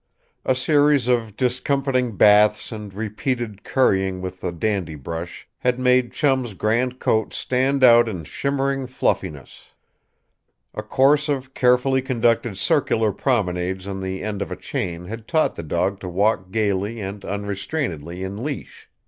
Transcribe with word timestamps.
A 0.45 0.55
series 0.55 1.07
of 1.07 1.37
discomfiting 1.37 2.17
baths 2.17 2.71
and 2.71 2.91
repeated 2.91 3.63
currying 3.63 4.19
with 4.19 4.41
the 4.41 4.51
dandy 4.51 4.95
brush 4.95 5.47
had 5.59 5.77
made 5.77 6.11
Chum's 6.11 6.55
grand 6.55 6.97
coat 6.99 7.35
stand 7.35 7.83
out 7.83 8.07
in 8.07 8.23
shimmering 8.23 8.87
fluffiness. 8.87 9.73
A 10.73 10.81
course 10.81 11.29
of 11.29 11.53
carefully 11.53 12.01
conducted 12.01 12.57
circular 12.57 13.11
promenades 13.11 13.85
on 13.87 14.01
the 14.01 14.23
end 14.23 14.41
of 14.41 14.51
a 14.51 14.55
chain 14.55 15.05
had 15.05 15.27
taught 15.27 15.53
the 15.53 15.61
dog 15.61 15.99
to 15.99 16.09
walk 16.09 16.49
gaily 16.49 16.99
and 16.99 17.23
unrestrainedly 17.23 18.23
in 18.23 18.43
leash. 18.43 18.89